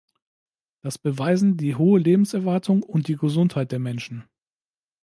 [0.81, 4.23] Das beweisen die hohe Lebenserwartung und die Gesundheit der Menschen.